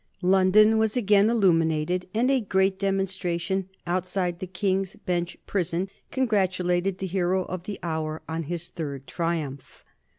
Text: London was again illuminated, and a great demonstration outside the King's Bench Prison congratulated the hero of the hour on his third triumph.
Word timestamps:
London 0.23 0.79
was 0.79 0.97
again 0.97 1.29
illuminated, 1.29 2.09
and 2.11 2.31
a 2.31 2.41
great 2.41 2.79
demonstration 2.79 3.69
outside 3.85 4.39
the 4.39 4.47
King's 4.47 4.95
Bench 4.95 5.37
Prison 5.45 5.91
congratulated 6.09 6.97
the 6.97 7.05
hero 7.05 7.43
of 7.45 7.65
the 7.65 7.77
hour 7.83 8.23
on 8.27 8.41
his 8.41 8.69
third 8.69 9.05
triumph. 9.05 9.85